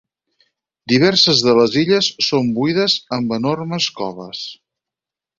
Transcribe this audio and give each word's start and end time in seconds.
Diverses 0.93 1.41
de 1.47 1.51
les 1.59 1.75
illes 1.81 2.07
són 2.27 2.49
buides 2.55 2.95
amb 3.19 3.35
enormes 3.37 3.91
coves. 3.99 4.41